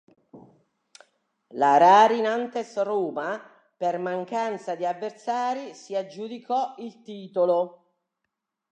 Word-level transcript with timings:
La 1.63 1.77
Rari 1.77 2.21
Nantes 2.21 2.81
Roma, 2.81 3.39
per 3.77 3.99
mancanza 3.99 4.73
di 4.73 4.83
avversari, 4.83 5.75
si 5.75 5.95
aggiudicò 5.95 6.73
il 6.79 7.03
titolo. 7.03 7.91